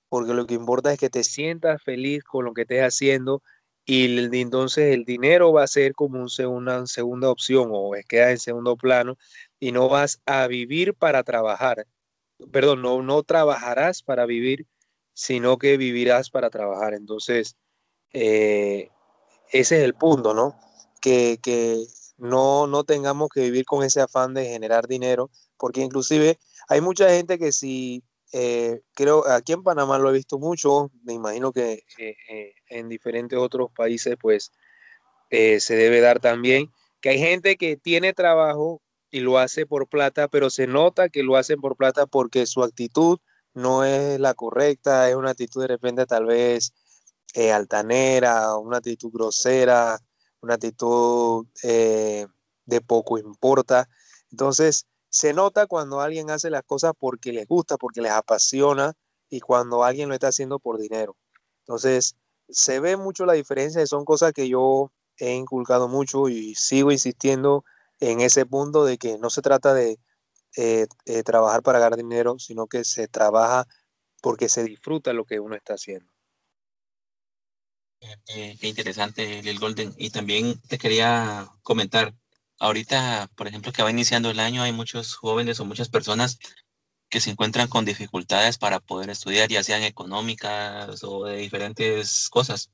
porque 0.09 0.35
lo 0.35 0.47
que 0.47 0.55
importa 0.55 0.93
es 0.93 1.01
que 1.01 1.11
te 1.11 1.25
sientas 1.25 1.83
feliz 1.83 2.23
con 2.23 2.45
lo 2.45 2.55
que 2.55 2.63
estés 2.63 2.83
haciendo 2.83 3.43
y 3.87 4.41
entonces 4.41 4.95
el 4.95 5.05
dinero 5.05 5.53
va 5.53 5.65
a 5.65 5.67
ser 5.67 5.95
como 5.95 6.25
una 6.47 6.87
segunda 6.87 7.29
opción 7.29 7.71
o 7.73 7.91
queda 8.09 8.31
en 8.31 8.39
segundo 8.39 8.77
plano 8.77 9.19
y 9.59 9.73
no 9.73 9.89
vas 9.89 10.23
a 10.27 10.47
vivir 10.47 10.95
para 10.95 11.25
trabajar, 11.25 11.85
perdón, 12.53 12.83
no, 12.83 13.03
no 13.03 13.23
trabajarás 13.23 14.03
para 14.03 14.27
vivir, 14.27 14.67
sino 15.13 15.59
que 15.59 15.77
vivirás 15.77 16.31
para 16.31 16.51
trabajar. 16.51 16.95
Entonces, 16.95 17.57
eh, 18.13 18.91
ese 19.53 19.79
es 19.79 19.85
el 19.85 19.95
punto, 19.95 20.35
¿no? 20.35 20.59
Que, 21.01 21.39
no, 22.17 22.67
no 22.67 22.85
tengamos 22.85 23.29
que 23.29 23.41
vivir 23.41 23.65
con 23.65 23.83
ese 23.85 24.01
afán 24.01 24.35
de 24.35 24.47
generar 24.47 24.87
dinero, 24.87 25.31
porque 25.59 25.81
inclusive 25.81 26.39
hay 26.69 26.81
mucha 26.81 27.09
gente 27.11 27.39
que 27.39 27.51
si, 27.53 28.05
eh, 28.33 28.83
creo, 28.95 29.27
aquí 29.29 29.53
en 29.53 29.65
Panamá 29.65 29.99
lo 29.99 30.11
he 30.11 30.13
visto 30.13 30.39
mucho, 30.39 30.91
me 31.03 31.13
imagino 31.13 31.53
que 31.53 31.83
eh, 31.99 32.55
en 32.69 32.89
diferentes 32.89 33.39
otros 33.39 33.71
países 33.77 34.17
pues 34.21 34.53
se 35.31 35.75
debe 35.75 36.01
dar 36.01 36.21
también, 36.21 36.71
que 37.01 37.09
hay 37.09 37.19
gente 37.19 37.57
que 37.57 37.77
tiene 37.77 38.13
trabajo 38.13 38.81
y 39.15 39.21
lo 39.21 39.39
hace 39.39 39.65
por 39.65 39.87
plata, 39.87 40.27
pero 40.27 40.51
se 40.51 40.67
nota 40.67 41.09
que 41.09 41.23
lo 41.23 41.37
hacen 41.37 41.61
por 41.61 41.77
plata 41.77 42.05
porque 42.05 42.47
su 42.47 42.65
actitud 42.65 43.21
no 43.53 43.85
es 43.85 44.19
la 44.19 44.35
correcta, 44.35 45.09
es 45.09 45.15
una 45.15 45.31
actitud 45.31 45.61
de 45.61 45.69
repente 45.69 46.05
tal 46.05 46.27
vez 46.27 46.73
altanera, 47.53 48.57
una 48.59 48.79
actitud 48.79 49.13
grosera, 49.13 50.01
una 50.41 50.55
actitud 50.55 51.47
eh, 51.63 52.27
de 52.67 52.81
poco 52.81 53.17
importa. 53.17 53.89
Entonces, 54.33 54.89
se 55.11 55.33
nota 55.33 55.69
cuando 55.69 56.01
alguien 56.01 56.29
hace 56.31 56.51
las 56.51 56.65
cosas 56.65 56.93
porque 56.99 57.33
les 57.33 57.47
gusta, 57.47 57.77
porque 57.77 58.01
les 58.01 58.11
apasiona 58.11 58.95
y 59.31 59.39
cuando 59.39 59.85
alguien 59.85 60.09
lo 60.09 60.15
está 60.15 60.27
haciendo 60.29 60.59
por 60.59 60.77
dinero. 60.77 61.17
Entonces, 61.61 62.17
se 62.49 62.81
ve 62.81 62.97
mucho 62.97 63.27
la 63.27 63.35
diferencia 63.35 63.87
son 63.87 64.05
cosas 64.05 64.33
que 64.33 64.49
yo 64.49 64.91
he 65.19 65.35
inculcado 65.37 65.87
mucho 65.87 66.29
y 66.29 66.57
sigo 66.57 66.91
insistiendo 66.91 67.65
en 68.01 68.21
ese 68.21 68.47
punto 68.47 68.85
de 68.85 68.99
que 68.99 69.19
no 69.19 69.31
se 69.31 69.43
trata 69.43 69.75
de 69.75 69.99
eh, 70.57 70.87
eh, 71.07 71.23
trabajar 71.23 71.63
para 71.63 71.79
ganar 71.79 71.97
dinero, 71.97 72.39
sino 72.39 72.67
que 72.67 72.85
se 72.85 73.09
trabaja 73.09 73.67
porque 74.23 74.49
se 74.49 74.65
disfruta 74.65 75.13
lo 75.13 75.25
que 75.25 75.41
uno 75.41 75.57
está 75.57 75.75
haciendo. 75.75 76.11
Eh, 78.29 78.57
qué 78.61 78.69
interesante, 78.69 79.43
Lil 79.43 79.59
Golden. 79.59 79.95
Y 79.97 80.11
también 80.11 80.61
te 80.69 80.79
quería 80.79 81.49
comentar, 81.63 82.15
ahorita, 82.59 83.31
por 83.35 83.49
ejemplo, 83.49 83.73
que 83.73 83.83
va 83.83 83.91
iniciando 83.91 84.31
el 84.31 84.41
año, 84.41 84.63
hay 84.63 84.73
muchos 84.73 85.15
jóvenes 85.15 85.59
o 85.61 85.65
muchas 85.65 85.89
personas 85.89 86.39
que 87.09 87.21
se 87.21 87.31
encuentran 87.31 87.69
con 87.69 87.85
dificultades 87.85 88.59
para 88.59 88.81
poder 88.81 89.11
estudiar, 89.11 89.49
ya 89.49 89.63
sean 89.63 89.83
económicas 89.83 91.03
o 91.05 91.25
de 91.25 91.37
diferentes 91.37 92.29
cosas. 92.29 92.71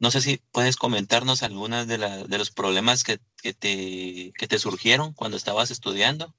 No 0.00 0.10
sé 0.10 0.20
si 0.20 0.42
puedes 0.50 0.76
comentarnos 0.76 1.42
algunas 1.42 1.86
de, 1.86 1.98
de 1.98 2.38
los 2.38 2.50
problemas 2.50 3.04
que, 3.04 3.20
que, 3.42 3.52
te, 3.52 4.32
que 4.36 4.48
te 4.48 4.58
surgieron 4.58 5.12
cuando 5.12 5.36
estabas 5.36 5.70
estudiando 5.70 6.34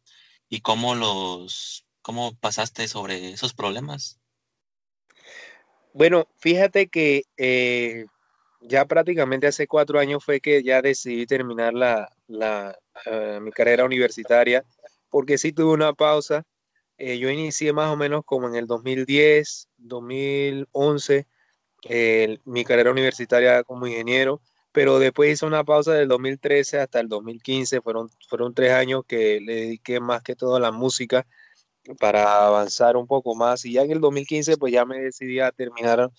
y 0.50 0.62
cómo 0.62 0.96
los 0.96 1.86
cómo 2.02 2.36
pasaste 2.40 2.88
sobre 2.88 3.32
esos 3.32 3.54
problemas. 3.54 4.20
Bueno, 5.94 6.28
fíjate 6.38 6.88
que 6.88 7.24
eh, 7.38 8.06
ya 8.62 8.86
prácticamente 8.86 9.48
hace 9.48 9.68
cuatro 9.68 10.00
años 10.00 10.24
fue 10.24 10.40
que 10.40 10.64
ya 10.64 10.82
decidí 10.82 11.26
terminar 11.26 11.74
la, 11.74 12.10
eh, 13.06 13.40
mi 13.42 13.52
carrera 13.52 13.86
universitaria, 13.86 14.64
porque 15.10 15.38
sí 15.38 15.52
tuve 15.52 15.74
una 15.74 15.94
pausa. 15.94 16.44
Eh, 16.98 17.18
yo 17.18 17.30
inicié 17.30 17.74
más 17.74 17.92
o 17.92 17.98
menos 17.98 18.24
como 18.26 18.48
en 18.48 18.56
el 18.56 18.68
2010, 18.68 19.68
2011, 19.78 21.28
mi 22.46 22.64
carrera 22.64 22.92
universitaria 22.92 23.64
como 23.64 23.88
ingeniero, 23.88 24.42
pero 24.72 25.00
después 25.00 25.32
hice 25.34 25.46
una 25.46 25.64
pausa 25.64 25.94
del 25.94 26.08
2013 26.08 26.80
hasta 26.80 27.00
el 27.00 27.10
2015, 27.10 27.82
fueron, 27.82 28.10
fueron 28.30 28.54
tres 28.54 28.72
años 28.72 29.04
que 29.08 29.42
le 29.42 29.56
dediqué 29.56 30.00
más 30.00 30.24
que 30.24 30.36
todo 30.36 30.56
a 30.56 30.60
la 30.60 30.72
música 30.72 31.28
para 32.00 32.46
avanzar 32.46 32.96
un 32.98 33.08
poco 33.08 33.36
más. 33.36 33.66
Y 33.66 33.74
ya 33.74 33.82
en 33.84 33.92
el 33.92 34.02
2015, 34.02 34.58
pues 34.58 34.74
ya 34.74 34.86
me 34.86 35.00
decidí 35.00 35.40
a 35.40 35.52
terminar 35.52 36.12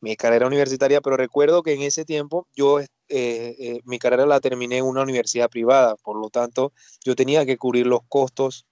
mi 0.00 0.16
carrera 0.16 0.46
universitaria, 0.46 1.00
pero 1.00 1.16
recuerdo 1.16 1.62
que 1.62 1.72
en 1.72 1.82
ese 1.82 2.04
tiempo 2.04 2.46
yo, 2.54 2.80
eh, 2.80 2.86
eh, 3.08 3.80
mi 3.84 3.98
carrera 3.98 4.26
la 4.26 4.40
terminé 4.40 4.78
en 4.78 4.84
una 4.84 5.02
universidad 5.02 5.48
privada, 5.48 5.96
por 5.96 6.20
lo 6.20 6.30
tanto, 6.30 6.72
yo 7.04 7.16
tenía 7.16 7.46
que 7.46 7.56
cubrir 7.56 7.86
los 7.86 8.00
costos 8.08 8.66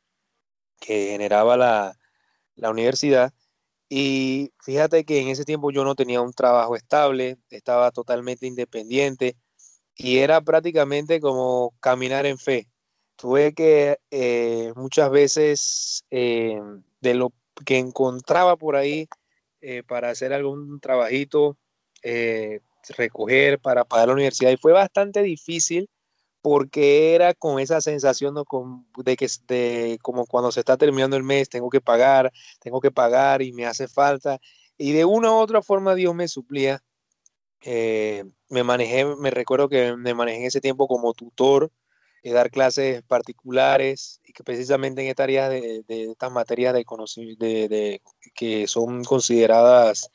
que 0.81 1.09
generaba 1.13 1.57
la, 1.57 1.99
la 2.57 2.71
universidad. 2.71 3.33
Y 3.97 4.53
fíjate 4.61 5.05
que 5.05 5.21
en 5.21 5.29
ese 5.29 5.45
tiempo 5.45 5.71
yo 5.71 5.85
no 5.85 5.95
tenía 5.95 6.21
un 6.21 6.33
trabajo 6.33 6.75
estable, 6.75 7.39
estaba 7.49 7.93
totalmente 7.93 8.45
independiente 8.45 9.37
y 9.95 10.19
era 10.19 10.41
prácticamente 10.41 11.21
como 11.21 11.73
caminar 11.79 12.27
en 12.27 12.37
fe. 12.37 12.67
Tuve 13.15 13.55
que 13.55 13.99
eh, 14.11 14.73
muchas 14.75 15.13
veces 15.13 16.05
eh, 16.11 16.61
de 17.01 17.15
lo 17.15 17.33
que 17.65 17.79
encontraba 17.79 18.57
por 18.57 18.75
ahí 18.75 19.07
eh, 19.61 19.85
para 19.85 20.11
hacer 20.11 20.33
algún 20.33 20.81
trabajito, 20.81 21.57
recoger 22.99 23.61
para 23.61 23.85
pagar 23.85 24.09
la 24.09 24.15
universidad 24.15 24.51
y 24.51 24.57
fue 24.57 24.73
bastante 24.73 25.23
difícil 25.23 25.89
porque 26.45 27.15
era 27.15 27.33
con 27.33 27.59
esa 27.59 27.81
sensación 27.81 28.35
de 28.35 29.17
que 29.17 29.29
de, 29.49 29.99
como 30.03 30.27
cuando 30.27 30.53
se 30.53 30.61
está 30.61 30.77
terminando 30.77 31.17
el 31.17 31.23
mes, 31.23 31.49
tengo 31.49 31.71
que 31.71 31.81
pagar, 31.81 32.31
tengo 32.61 32.83
que 32.83 32.91
pagar 32.91 33.41
y 33.41 33.55
me 33.55 33.65
hace 33.65 33.89
falta. 33.89 34.39
Y 34.77 34.93
de 34.93 35.07
una 35.07 35.33
u 35.33 35.37
otra 35.37 35.63
forma 35.63 35.95
Dios 35.95 36.15
me 36.15 36.29
suplía. 36.29 36.83
me 38.51 38.63
manejé, 38.63 39.07
me 39.07 39.31
recuerdo 39.31 39.71
que 39.71 39.97
me 39.97 40.13
manejé 40.13 40.45
ese 40.47 40.61
tiempo 40.61 40.87
como 40.87 41.15
tutor 41.15 41.73
dar 42.23 42.51
clases 42.51 43.03
particulares 43.05 44.21
y 44.23 44.35
que 44.35 44.45
precisamente 44.45 45.01
en 45.01 45.09
esta 45.09 45.23
área 45.23 45.49
de, 45.49 45.83
estas 45.89 46.31
materias 46.31 46.75
de, 46.75 46.85
de, 47.39 48.03
que 48.35 48.67
son 48.67 49.03
consideradas 49.05 50.11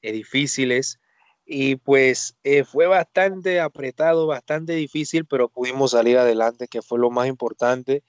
eh, 0.00 0.12
difíciles 0.12 1.00
y 1.44 1.76
pues 1.76 2.36
eh, 2.44 2.64
fue 2.64 2.86
bastante 2.86 3.60
apretado, 3.60 4.26
bastante 4.26 4.74
difícil, 4.74 5.26
pero 5.26 5.48
pudimos 5.48 5.92
salir 5.92 6.18
adelante, 6.18 6.68
que 6.68 6.82
fue 6.82 6.98
lo 6.98 7.10
más 7.10 7.28
importante. 7.28 8.02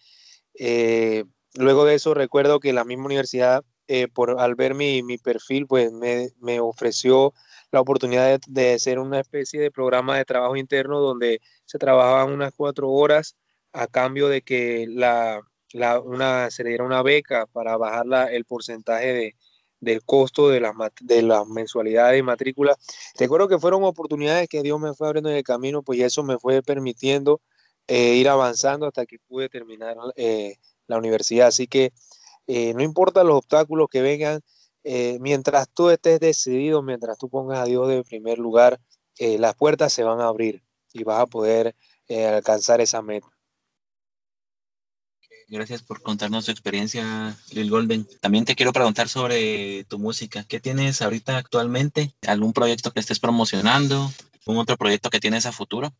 Eh, 0.56 1.25
luego 1.56 1.86
de 1.86 1.96
eso 1.96 2.13
recuerdo 2.13 2.60
que 2.60 2.74
la 2.74 2.86
misma 2.86 3.06
universidad, 3.06 3.63
por, 4.13 4.40
al 4.40 4.56
ver 4.56 4.74
mi, 4.74 5.04
mi 5.04 5.18
perfil, 5.18 5.68
pues 5.68 5.92
me, 5.92 6.30
me, 6.40 6.60
ofreció 6.60 7.34
la 7.72 7.82
oportunidad 7.82 8.28
de, 8.28 8.40
de 8.48 8.74
hacer 8.74 8.98
una 8.98 9.20
especie 9.20 9.60
de 9.62 9.72
programa 9.72 10.18
de 10.18 10.25
trabajo 10.25 10.56
interno 10.56 11.00
donde 11.00 11.42
se 11.66 11.78
trabajaban 11.78 12.32
unas 12.34 12.54
cuatro 12.56 12.90
horas 12.90 13.36
a 13.74 13.88
cambio 13.88 14.30
de 14.30 14.42
que 14.42 14.86
la, 14.88 15.42
una, 16.04 16.50
se 16.52 16.63
le 16.63 16.70
diera 16.70 16.86
una 16.86 17.02
beca 17.02 17.48
para 17.48 17.75
bajar 17.78 18.32
el 18.32 18.46
porcentaje 18.46 19.13
de, 19.13 19.36
del 19.84 20.04
costo 20.04 20.50
de 20.50 20.60
las, 20.60 20.74
de 21.02 21.22
las 21.22 21.48
mensualidades 21.48 22.20
y 22.20 22.24
matrículas. 22.24 22.78
Recuerdo 23.18 23.48
que 23.48 23.60
fueron 23.60 23.84
oportunidades 23.84 24.48
que 24.48 24.62
Dios 24.62 24.80
me 24.80 24.94
fue 24.94 25.08
abriendo 25.08 25.30
en 25.30 25.38
el 25.38 25.44
camino, 25.44 25.84
pues 25.84 26.00
eso 26.00 26.24
me 26.24 26.38
fue 26.40 26.62
permitiendo 26.62 27.42
eh, 27.88 28.16
ir 28.16 28.30
avanzando 28.30 28.88
hasta 28.88 29.06
que 29.06 29.20
pude 29.20 29.50
terminar 29.50 29.98
eh, 30.16 30.56
la 30.88 30.98
universidad. 30.98 31.48
Así 31.48 31.68
que 31.68 31.92
eh, 32.48 32.74
no 32.74 32.82
importa 32.82 33.24
los 33.24 33.38
obstáculos 33.38 33.88
que 33.90 34.02
vengan, 34.02 34.42
mientras 35.22 35.70
tú 35.74 35.90
estés 35.90 36.20
decidido, 36.20 36.82
mientras 36.82 37.18
tú 37.18 37.30
pongas 37.30 37.60
a 37.60 37.66
Dios 37.66 37.88
de 37.88 38.04
primer 38.04 38.38
lugar, 38.38 38.82
las 39.18 39.56
puertas 39.56 39.94
se 39.94 40.04
van 40.04 40.20
a 40.20 40.28
abrir 40.28 40.62
y 40.92 41.06
vas 41.06 41.22
a 41.22 41.25
poder 41.25 41.74
alcanzar 42.10 42.82
esa 42.82 43.02
meta. 43.02 43.33
Gracias 45.50 45.83
por 45.83 46.01
contarnos 46.01 46.45
tu 46.45 46.51
experiencia, 46.51 47.38
Lil 47.51 47.69
Golden. 47.69 48.07
También 48.21 48.45
te 48.45 48.55
quiero 48.55 48.73
preguntar 48.73 49.07
sobre 49.09 49.83
tu 49.85 50.00
música. 50.00 50.43
¿Qué 50.43 50.59
tienes 50.59 51.01
ahorita 51.01 51.38
actualmente? 51.38 52.13
¿Algún 52.27 52.53
proyecto 52.53 52.91
que 52.91 53.00
estés 53.00 53.19
promocionando? 53.19 54.12
¿Un 54.45 54.57
otro 54.57 54.77
proyecto 54.77 55.09
que 55.09 55.19
tienes 55.19 55.45
a 55.45 55.51
futuro? 55.51 55.93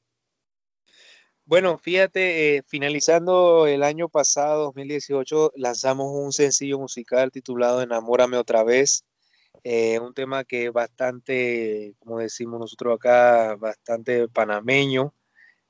Bueno, 1.46 1.78
fíjate, 1.78 2.58
eh, 2.58 2.64
finalizando 2.66 3.68
el 3.68 3.84
año 3.84 4.08
pasado, 4.08 4.64
2018, 4.64 5.52
lanzamos 5.58 6.08
un 6.14 6.32
sencillo 6.32 6.80
musical 6.80 7.32
titulado 7.32 7.82
Enamórame 7.82 8.38
otra 8.38 8.64
vez. 8.64 9.04
Eh, 9.64 10.00
un 10.00 10.14
tema 10.14 10.46
que 10.46 10.66
es 10.66 10.74
bastante, 10.74 11.96
como 12.00 12.20
decimos 12.20 12.60
nosotros 12.60 12.96
acá, 12.96 13.56
bastante 13.56 14.28
panameño. 14.30 15.14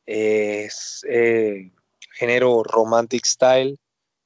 es 0.05 1.05
eh, 1.09 1.71
género 2.13 2.63
romantic 2.63 3.25
style, 3.25 3.79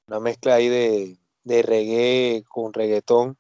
una 0.08 0.20
mezcla 0.20 0.56
ahí 0.56 0.70
de, 0.70 1.17
de 1.44 1.62
reggae 1.63 2.44
con 2.50 2.74
reggaetón. 2.74 3.38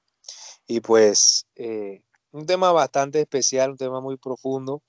Y 0.67 0.81
pues 0.81 1.47
eh, 1.55 2.03
un 2.31 2.45
tema 2.45 2.71
bastante 2.71 3.21
especial, 3.21 3.71
un 3.71 3.77
tema 3.77 4.01
muy 4.01 4.17
profundo, 4.17 4.83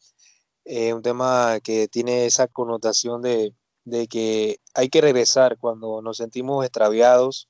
eh, 0.65 0.93
un 0.95 1.03
tema 1.03 1.59
que 1.62 1.88
tiene 1.88 2.27
esa 2.27 2.49
connotación 2.49 3.23
de, 3.23 3.55
de, 3.85 4.09
que 4.09 4.61
hay 4.75 4.88
que 4.88 5.00
regresar 5.00 5.59
cuando 5.59 6.03
nos 6.03 6.19
sentimos 6.19 6.65
extraviados, 6.65 7.49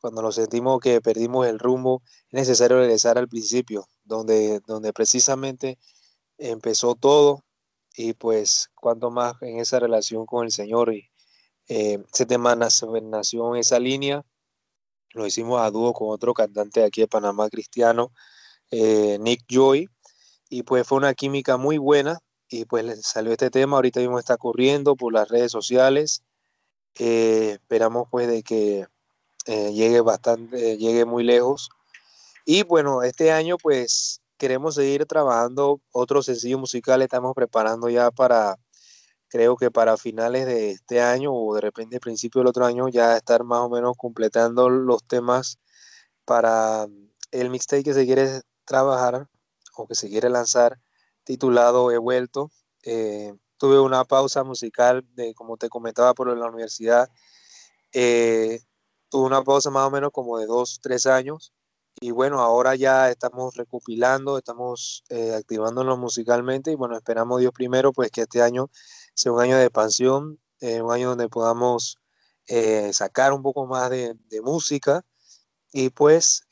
cuando 0.00 0.22
nos 0.22 0.36
sentimos 0.36 0.80
que 0.80 1.00
perdimos 1.00 1.46
el 1.46 1.58
rumbo, 1.58 2.02
es 2.30 2.34
necesario 2.40 2.78
regresar 2.78 3.18
al 3.18 3.28
principio, 3.28 3.88
donde, 4.04 4.60
donde 4.66 4.92
precisamente 4.92 5.78
empezó 6.38 6.94
todo 6.94 7.44
y 7.96 8.14
pues 8.14 8.70
cuanto 8.74 9.10
más 9.10 9.34
en 9.42 9.58
esa 9.58 9.78
relación 9.78 10.26
con 10.26 10.44
el 10.44 10.52
Señor 10.52 10.92
y, 10.94 11.09
eh, 11.70 12.02
ese 12.12 12.26
tema 12.26 12.56
nació, 12.56 12.96
en 13.54 13.60
esa 13.60 13.78
línea. 13.78 14.24
Lo 15.12 15.24
hicimos 15.24 15.60
a 15.60 15.70
dúo 15.70 15.92
con 15.92 16.08
otro 16.10 16.34
cantante 16.34 16.82
aquí 16.82 17.02
de 17.02 17.06
Panamá, 17.06 17.48
cristiano, 17.48 18.12
eh, 18.72 19.18
Nick 19.20 19.44
Joy. 19.48 19.88
Y 20.48 20.64
pues 20.64 20.86
fue 20.86 20.98
una 20.98 21.14
química 21.14 21.56
muy 21.56 21.78
buena. 21.78 22.18
y 22.48 22.64
pues 22.64 23.06
salió 23.06 23.30
este 23.30 23.50
tema, 23.50 23.76
ahorita 23.76 24.00
mismo 24.00 24.18
está 24.18 24.36
corriendo 24.36 24.96
por 24.96 25.12
las 25.12 25.28
redes 25.28 25.52
sociales. 25.52 26.24
Eh, 26.98 27.52
esperamos 27.52 28.08
pues 28.10 28.26
de 28.26 28.42
que 28.42 28.86
eh, 29.46 29.72
llegue 29.72 30.00
bastante, 30.00 30.76
llegue 30.76 31.04
muy 31.04 31.22
lejos. 31.22 31.70
Y 32.44 32.64
bueno, 32.64 33.04
este 33.04 33.30
año 33.30 33.56
pues 33.58 34.20
queremos 34.38 34.74
seguir 34.74 35.06
trabajando 35.06 35.80
otro 35.92 36.22
sencillo 36.22 36.58
musical, 36.58 37.02
estamos 37.02 37.34
preparando 37.34 37.88
ya 37.88 38.10
para, 38.10 38.56
creo 39.30 39.56
que 39.56 39.70
para 39.70 39.96
finales 39.96 40.44
de 40.44 40.72
este 40.72 41.00
año 41.00 41.32
o 41.32 41.54
de 41.54 41.62
repente 41.62 42.00
principio 42.00 42.40
del 42.40 42.48
otro 42.48 42.66
año 42.66 42.88
ya 42.88 43.16
estar 43.16 43.44
más 43.44 43.60
o 43.60 43.70
menos 43.70 43.96
completando 43.96 44.68
los 44.68 45.04
temas 45.04 45.58
para 46.24 46.86
el 47.30 47.50
mixtape 47.50 47.84
que 47.84 47.94
se 47.94 48.04
quiere 48.04 48.42
trabajar 48.64 49.28
o 49.76 49.86
que 49.86 49.94
se 49.94 50.08
quiere 50.08 50.28
lanzar 50.28 50.78
titulado 51.24 51.90
He 51.92 51.98
vuelto. 51.98 52.50
Eh, 52.82 53.32
tuve 53.56 53.78
una 53.80 54.04
pausa 54.04 54.42
musical, 54.42 55.06
de, 55.14 55.34
como 55.34 55.56
te 55.56 55.68
comentaba, 55.68 56.12
por 56.14 56.36
la 56.36 56.46
universidad. 56.46 57.08
Eh, 57.92 58.60
tuve 59.08 59.26
una 59.26 59.42
pausa 59.44 59.70
más 59.70 59.86
o 59.86 59.90
menos 59.90 60.10
como 60.12 60.38
de 60.38 60.46
dos, 60.46 60.80
tres 60.82 61.06
años. 61.06 61.52
Y 62.02 62.12
bueno, 62.12 62.40
ahora 62.40 62.76
ya 62.76 63.10
estamos 63.10 63.54
recopilando, 63.56 64.38
estamos 64.38 65.04
eh, 65.10 65.34
activándonos 65.34 65.98
musicalmente 65.98 66.72
y 66.72 66.74
bueno, 66.74 66.96
esperamos 66.96 67.40
Dios 67.40 67.52
primero, 67.52 67.92
pues 67.92 68.10
que 68.10 68.22
este 68.22 68.40
año 68.40 68.70
sea 69.14 69.32
un 69.32 69.42
año 69.42 69.58
de 69.58 69.64
expansión, 69.64 70.40
eh, 70.60 70.80
un 70.80 70.92
año 70.92 71.10
donde 71.10 71.28
podamos 71.28 71.98
sacar 72.92 73.32
un 73.32 73.42
poco 73.42 73.66
más 73.66 73.90
de, 73.90 74.16
música 74.42 75.04
y 75.72 75.90
pues 75.90 76.48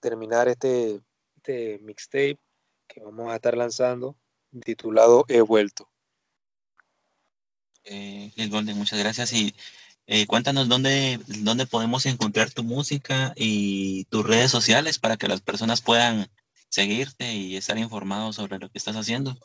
terminar 0.00 0.48
este, 0.48 1.00
este 1.36 1.78
mixtape 1.82 2.40
que 2.88 3.04
vamos 3.04 3.30
a 3.30 3.36
estar 3.36 3.56
lanzando 3.56 4.16
titulado 4.64 5.24
He 5.28 5.40
vuelto. 5.40 5.88
Eh, 7.84 8.32
Golden, 8.50 8.76
muchas 8.76 8.98
gracias 8.98 9.32
y 9.32 9.54
eh, 10.08 10.26
cuéntanos 10.26 10.68
dónde, 10.68 11.20
dónde 11.26 11.66
podemos 11.66 12.06
encontrar 12.06 12.50
tu 12.50 12.64
música 12.64 13.34
y 13.36 14.04
tus 14.06 14.26
redes 14.26 14.50
sociales 14.50 14.98
para 14.98 15.18
que 15.18 15.28
las 15.28 15.42
personas 15.42 15.82
puedan 15.82 16.28
seguirte 16.70 17.34
y 17.34 17.56
estar 17.56 17.76
informados 17.76 18.36
sobre 18.36 18.58
lo 18.58 18.70
que 18.70 18.78
estás 18.78 18.96
haciendo. 18.96 19.36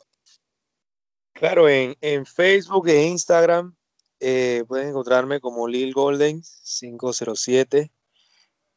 Claro, 1.33 1.67
en, 1.67 2.25
Facebook 2.25 2.87
e 2.87 3.03
Instagram 3.07 3.75
eh, 4.21 4.63
pueden 4.65 4.89
encontrarme 4.89 5.41
como 5.41 5.67
Lil 5.67 5.93
Golden 5.93 6.41
507 6.63 7.91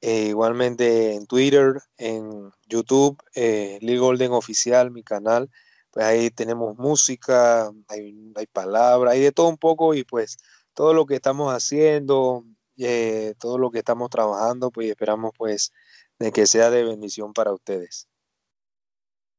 eh, 0.00 0.26
igualmente 0.28 1.14
en 1.14 1.26
Twitter, 1.26 1.74
en 1.98 2.50
YouTube, 2.66 3.16
eh, 3.34 3.78
Lil 3.80 4.00
Golden 4.00 4.32
Oficial, 4.32 4.90
mi 4.90 5.04
canal. 5.04 5.48
Pues 5.90 6.04
ahí 6.04 6.30
tenemos 6.30 6.76
música, 6.76 7.70
hay, 7.88 8.32
hay 8.34 8.46
palabras, 8.46 9.14
hay 9.14 9.20
de 9.20 9.32
todo 9.32 9.48
un 9.48 9.56
poco 9.56 9.94
y 9.94 10.04
pues 10.04 10.38
todo 10.76 10.92
lo 10.92 11.06
que 11.06 11.14
estamos 11.14 11.52
haciendo, 11.52 12.44
eh, 12.76 13.34
todo 13.40 13.56
lo 13.56 13.70
que 13.70 13.78
estamos 13.78 14.10
trabajando, 14.10 14.70
pues 14.70 14.90
esperamos 14.90 15.32
pues 15.36 15.72
de 16.18 16.30
que 16.32 16.46
sea 16.46 16.68
de 16.68 16.84
bendición 16.84 17.32
para 17.32 17.54
ustedes. 17.54 18.08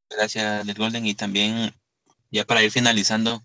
Gracias, 0.10 0.66
Lil 0.66 0.76
Golden. 0.76 1.06
Y 1.06 1.14
también, 1.14 1.72
ya 2.32 2.44
para 2.44 2.64
ir 2.64 2.72
finalizando, 2.72 3.44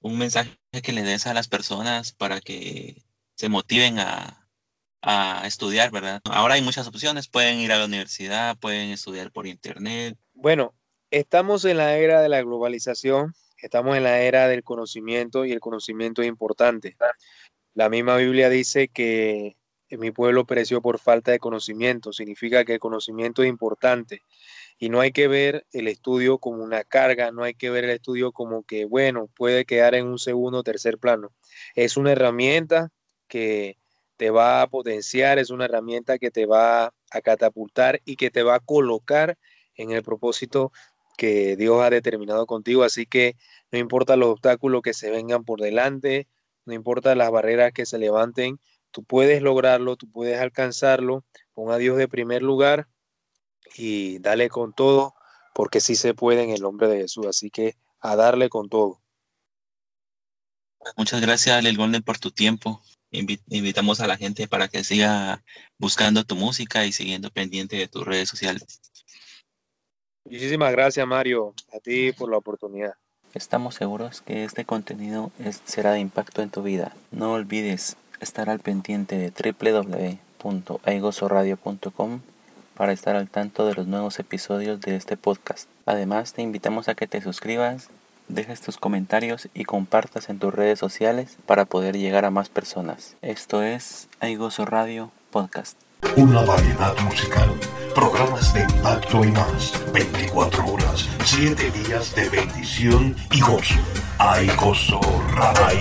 un 0.00 0.18
mensaje 0.18 0.58
que 0.82 0.92
le 0.92 1.02
des 1.02 1.28
a 1.28 1.32
las 1.32 1.46
personas 1.46 2.12
para 2.12 2.40
que 2.40 3.04
se 3.36 3.48
motiven 3.48 4.00
a, 4.00 4.48
a 5.00 5.46
estudiar, 5.46 5.92
¿verdad? 5.92 6.20
Ahora 6.24 6.54
hay 6.54 6.62
muchas 6.62 6.88
opciones, 6.88 7.28
pueden 7.28 7.60
ir 7.60 7.70
a 7.70 7.78
la 7.78 7.84
universidad, 7.84 8.58
pueden 8.58 8.90
estudiar 8.90 9.30
por 9.30 9.46
internet. 9.46 10.18
Bueno, 10.34 10.74
estamos 11.12 11.64
en 11.66 11.76
la 11.76 11.96
era 11.96 12.20
de 12.20 12.28
la 12.28 12.42
globalización, 12.42 13.32
estamos 13.62 13.96
en 13.96 14.04
la 14.04 14.20
era 14.20 14.48
del 14.48 14.62
conocimiento 14.62 15.44
y 15.44 15.52
el 15.52 15.60
conocimiento 15.60 16.20
es 16.20 16.28
importante. 16.28 16.96
La 17.74 17.88
misma 17.88 18.16
Biblia 18.16 18.48
dice 18.48 18.88
que 18.88 19.56
mi 19.90 20.10
pueblo 20.10 20.46
pereció 20.46 20.80
por 20.82 20.98
falta 20.98 21.30
de 21.30 21.38
conocimiento, 21.38 22.12
significa 22.12 22.64
que 22.64 22.74
el 22.74 22.78
conocimiento 22.80 23.42
es 23.42 23.48
importante 23.48 24.22
y 24.78 24.88
no 24.88 25.00
hay 25.00 25.12
que 25.12 25.28
ver 25.28 25.66
el 25.72 25.86
estudio 25.86 26.38
como 26.38 26.62
una 26.62 26.82
carga, 26.82 27.30
no 27.30 27.44
hay 27.44 27.54
que 27.54 27.70
ver 27.70 27.84
el 27.84 27.90
estudio 27.90 28.32
como 28.32 28.64
que, 28.64 28.84
bueno, 28.84 29.28
puede 29.36 29.64
quedar 29.64 29.94
en 29.94 30.06
un 30.06 30.18
segundo 30.18 30.58
o 30.58 30.62
tercer 30.62 30.98
plano. 30.98 31.32
Es 31.74 31.96
una 31.96 32.12
herramienta 32.12 32.90
que 33.28 33.78
te 34.16 34.30
va 34.30 34.62
a 34.62 34.66
potenciar, 34.66 35.38
es 35.38 35.50
una 35.50 35.66
herramienta 35.66 36.18
que 36.18 36.30
te 36.30 36.46
va 36.46 36.92
a 37.10 37.20
catapultar 37.22 38.00
y 38.04 38.16
que 38.16 38.30
te 38.30 38.42
va 38.42 38.56
a 38.56 38.60
colocar 38.60 39.36
en 39.74 39.90
el 39.92 40.02
propósito 40.02 40.72
que 41.22 41.54
Dios 41.54 41.80
ha 41.80 41.88
determinado 41.88 42.46
contigo. 42.46 42.82
Así 42.82 43.06
que 43.06 43.36
no 43.70 43.78
importa 43.78 44.16
los 44.16 44.30
obstáculos 44.30 44.82
que 44.82 44.92
se 44.92 45.08
vengan 45.08 45.44
por 45.44 45.60
delante, 45.60 46.26
no 46.64 46.74
importa 46.74 47.14
las 47.14 47.30
barreras 47.30 47.72
que 47.72 47.86
se 47.86 47.96
levanten, 47.96 48.58
tú 48.90 49.04
puedes 49.04 49.40
lograrlo, 49.40 49.94
tú 49.94 50.10
puedes 50.10 50.40
alcanzarlo. 50.40 51.24
Pon 51.54 51.70
a 51.70 51.76
Dios 51.76 51.96
de 51.96 52.08
primer 52.08 52.42
lugar 52.42 52.88
y 53.76 54.18
dale 54.18 54.48
con 54.48 54.72
todo, 54.72 55.14
porque 55.54 55.80
sí 55.80 55.94
se 55.94 56.12
puede 56.12 56.42
en 56.42 56.50
el 56.50 56.60
nombre 56.60 56.88
de 56.88 57.02
Jesús. 57.02 57.24
Así 57.28 57.50
que 57.50 57.76
a 58.00 58.16
darle 58.16 58.48
con 58.48 58.68
todo. 58.68 59.00
Muchas 60.96 61.20
gracias, 61.20 61.62
Lel 61.62 61.76
Golden, 61.76 62.02
por 62.02 62.18
tu 62.18 62.32
tiempo 62.32 62.82
invitamos 63.12 64.00
a 64.00 64.06
la 64.06 64.16
gente 64.16 64.48
para 64.48 64.68
que 64.68 64.84
siga 64.84 65.44
buscando 65.78 66.24
tu 66.24 66.34
música 66.34 66.86
y 66.86 66.92
siguiendo 66.92 67.30
pendiente 67.30 67.76
de 67.76 67.88
tus 67.88 68.04
redes 68.04 68.28
sociales. 68.28 68.80
Muchísimas 70.24 70.72
gracias, 70.72 71.06
Mario, 71.06 71.54
a 71.74 71.78
ti 71.78 72.12
por 72.12 72.30
la 72.30 72.38
oportunidad. 72.38 72.94
Estamos 73.34 73.74
seguros 73.74 74.20
que 74.20 74.44
este 74.44 74.64
contenido 74.64 75.30
será 75.64 75.92
de 75.92 76.00
impacto 76.00 76.42
en 76.42 76.50
tu 76.50 76.62
vida. 76.62 76.94
No 77.10 77.32
olvides 77.32 77.96
estar 78.20 78.50
al 78.50 78.60
pendiente 78.60 79.16
de 79.16 79.30
www.aigosoradio.com 80.42 82.20
para 82.76 82.92
estar 82.92 83.16
al 83.16 83.28
tanto 83.28 83.66
de 83.66 83.74
los 83.74 83.86
nuevos 83.86 84.18
episodios 84.18 84.80
de 84.80 84.96
este 84.96 85.16
podcast. 85.16 85.68
Además, 85.86 86.32
te 86.34 86.42
invitamos 86.42 86.88
a 86.88 86.94
que 86.94 87.06
te 87.06 87.22
suscribas 87.22 87.88
dejes 88.28 88.60
tus 88.60 88.78
comentarios 88.78 89.48
y 89.54 89.64
compartas 89.64 90.28
en 90.28 90.38
tus 90.38 90.54
redes 90.54 90.78
sociales 90.78 91.36
para 91.46 91.64
poder 91.64 91.96
llegar 91.96 92.24
a 92.24 92.30
más 92.30 92.48
personas. 92.48 93.16
Esto 93.22 93.62
es 93.62 94.08
Aigoso 94.20 94.64
Radio 94.64 95.10
Podcast. 95.30 95.78
Una 96.16 96.42
variedad 96.42 96.98
musical, 97.00 97.50
programas 97.94 98.52
de 98.54 98.62
impacto 98.62 99.24
y 99.24 99.32
más, 99.32 99.72
24 99.92 100.66
horas, 100.66 101.08
7 101.24 101.70
días 101.70 102.14
de 102.14 102.28
bendición 102.28 103.16
y 103.30 103.40
gozo. 103.40 103.74
Aigoso 104.18 105.00
Radio. 105.34 105.80